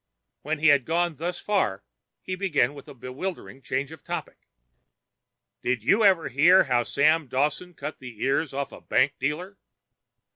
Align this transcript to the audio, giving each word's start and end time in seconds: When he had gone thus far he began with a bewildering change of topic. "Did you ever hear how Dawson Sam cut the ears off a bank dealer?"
When 0.41 0.57
he 0.57 0.69
had 0.69 0.83
gone 0.85 1.15
thus 1.17 1.37
far 1.39 1.83
he 2.23 2.35
began 2.35 2.73
with 2.73 2.87
a 2.87 2.95
bewildering 2.95 3.61
change 3.61 3.91
of 3.91 4.03
topic. 4.03 4.47
"Did 5.61 5.83
you 5.83 6.03
ever 6.03 6.27
hear 6.27 6.63
how 6.63 6.79
Dawson 6.83 7.29
Sam 7.29 7.73
cut 7.75 7.99
the 7.99 8.19
ears 8.23 8.51
off 8.51 8.71
a 8.71 8.81
bank 8.81 9.13
dealer?" 9.19 9.59